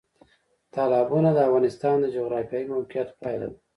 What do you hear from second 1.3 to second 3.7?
د افغانستان د جغرافیایي موقیعت پایله ده.